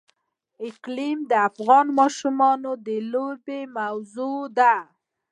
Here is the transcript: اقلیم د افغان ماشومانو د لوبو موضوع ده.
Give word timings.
اقلیم 0.67 1.19
د 1.31 1.33
افغان 1.49 1.87
ماشومانو 1.99 2.71
د 2.85 2.87
لوبو 3.11 3.59
موضوع 3.77 4.39
ده. 4.57 4.75